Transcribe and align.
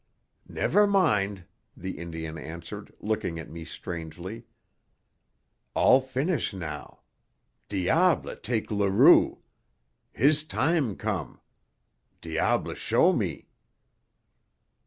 "Never 0.49 0.87
mind," 0.87 1.43
the 1.77 1.99
Indian 1.99 2.35
answered, 2.35 2.91
looking 3.01 3.37
at 3.37 3.51
me 3.51 3.63
strangely. 3.63 4.47
"All 5.75 6.01
finish 6.01 6.53
now. 6.55 7.01
Diable 7.69 8.35
take 8.37 8.71
Leroux. 8.71 9.43
His 10.11 10.43
time 10.43 10.95
come. 10.95 11.39
Diable 12.19 12.73
show 12.73 13.13
me!" 13.13 13.47